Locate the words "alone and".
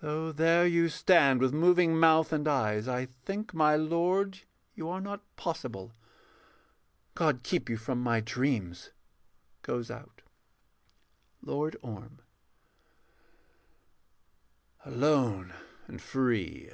14.84-16.02